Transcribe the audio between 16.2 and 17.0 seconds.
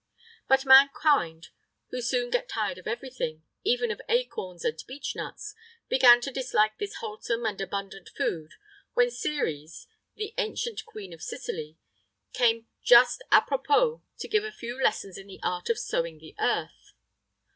earth.